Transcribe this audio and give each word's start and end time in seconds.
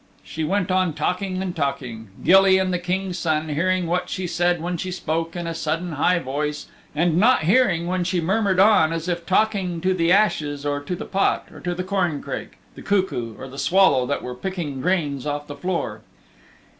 She 0.23 0.43
went 0.43 0.71
on 0.71 0.93
talking 0.95 1.43
and 1.43 1.55
talking, 1.55 2.09
Gilly 2.23 2.57
and 2.57 2.73
the 2.73 2.79
King's 2.79 3.19
Son 3.19 3.49
hearing 3.49 3.85
what 3.85 4.09
she 4.09 4.25
said 4.25 4.59
when 4.59 4.75
she 4.75 4.89
spoke 4.89 5.35
in 5.35 5.45
a 5.45 5.53
sudden 5.53 5.91
high 5.91 6.17
voice, 6.17 6.65
and 6.95 7.17
not 7.17 7.43
hearing 7.43 7.85
when 7.85 8.03
she 8.03 8.19
murmured 8.19 8.59
on 8.59 8.93
as 8.93 9.07
if 9.07 9.27
talking 9.27 9.79
to 9.81 9.93
the 9.93 10.11
ashes 10.11 10.65
or 10.65 10.79
to 10.81 10.95
the 10.95 11.05
pot 11.05 11.47
or 11.53 11.59
to 11.59 11.75
the 11.75 11.83
corncrake, 11.83 12.57
the 12.73 12.81
cuckoo 12.81 13.35
or 13.37 13.47
the 13.47 13.59
swallow 13.59 14.07
that 14.07 14.23
were 14.23 14.33
picking 14.33 14.81
grains 14.81 15.27
off 15.27 15.45
the 15.45 15.53
floor. 15.55 16.01